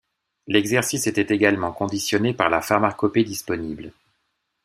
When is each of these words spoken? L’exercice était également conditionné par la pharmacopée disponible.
L’exercice 0.47 1.05
était 1.05 1.31
également 1.31 1.71
conditionné 1.73 2.33
par 2.33 2.49
la 2.49 2.63
pharmacopée 2.63 3.23
disponible. 3.23 3.93